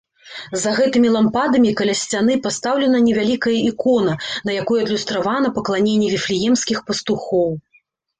За 0.61 0.69
гэтымі 0.77 1.09
лампадамі, 1.15 1.73
каля 1.81 1.93
сцяны, 1.99 2.37
пастаўлена 2.45 3.01
невялікая 3.07 3.53
ікона, 3.71 4.15
на 4.49 4.55
якой 4.61 4.81
адлюстравана 4.85 5.53
пакланенне 5.59 6.09
віфлеемскіх 6.15 6.77
пастухоў. 6.89 7.49